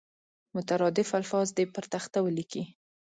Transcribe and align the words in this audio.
مترادف 0.55 1.09
الفاظ 1.19 1.47
دې 1.57 1.65
پر 1.73 1.85
تخته 1.93 2.19
ولیکي. 2.21 2.63